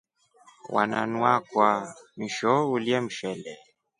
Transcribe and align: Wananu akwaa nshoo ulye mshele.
Wananu 0.73 1.19
akwaa 1.33 1.85
nshoo 2.21 2.61
ulye 2.75 2.97
mshele. 3.05 3.53